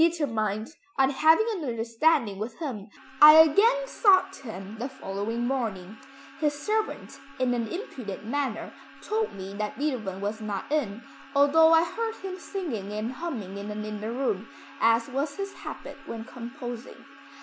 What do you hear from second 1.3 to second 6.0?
an understanding with him I again sought him the following morning.